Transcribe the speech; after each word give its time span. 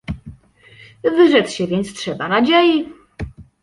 "Wyrzec 1.03 1.49
się 1.51 1.67
więc 1.67 1.93
trzeba 1.93 2.27
nadziei." 2.27 2.85